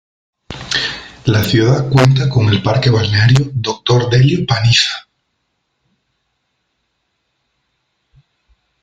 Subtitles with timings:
[1.27, 5.07] La ciudad cuenta con el parque balneario "Doctor Delio Panizza".